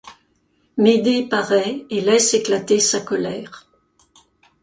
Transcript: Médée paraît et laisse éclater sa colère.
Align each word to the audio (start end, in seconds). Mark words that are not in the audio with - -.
Médée 0.77 1.27
paraît 1.29 1.85
et 1.91 2.01
laisse 2.01 2.33
éclater 2.33 2.79
sa 2.79 3.01
colère. 3.01 3.67